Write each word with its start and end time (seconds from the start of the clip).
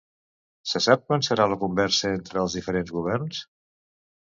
Se 0.71 0.81
sap 0.85 1.03
quan 1.09 1.25
serà 1.27 1.47
la 1.51 1.59
conversa 1.65 2.11
entre 2.15 2.43
els 2.47 2.59
diferents 2.61 2.97
governs? 2.99 3.45